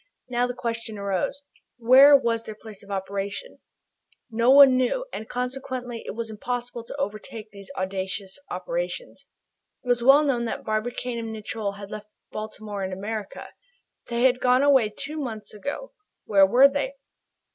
Now 0.29 0.47
the 0.47 0.55
question 0.55 0.97
arose, 0.97 1.43
where 1.77 2.17
was 2.17 2.41
their 2.41 2.55
place 2.55 2.81
of 2.83 2.89
operations? 2.89 3.59
No 4.31 4.49
one 4.49 4.75
knew, 4.75 5.05
and 5.13 5.29
consequently 5.29 6.01
it 6.07 6.15
was 6.15 6.31
impossible 6.31 6.83
to 6.85 6.97
overtake 6.97 7.51
these 7.51 7.69
audacious 7.77 8.39
operations. 8.49 9.27
It 9.85 9.87
was 9.87 10.03
well 10.03 10.23
known 10.23 10.45
that 10.45 10.63
Barbicane 10.65 11.19
and 11.19 11.31
Nicholl 11.31 11.73
had 11.73 11.91
left 11.91 12.07
Baltimore 12.31 12.81
and 12.81 12.93
America. 12.93 13.49
They 14.07 14.23
had 14.23 14.39
gone 14.39 14.63
away 14.63 14.89
two 14.89 15.19
months 15.19 15.53
ago. 15.53 15.91
Where 16.25 16.47
were 16.47 16.67
they? 16.67 16.95